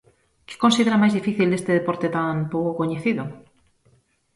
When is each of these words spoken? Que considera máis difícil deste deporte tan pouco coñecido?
Que 0.47 0.61
considera 0.63 1.01
máis 1.01 1.15
difícil 1.19 1.47
deste 1.49 1.71
deporte 1.79 2.07
tan 2.15 2.35
pouco 2.53 2.77
coñecido? 2.79 3.23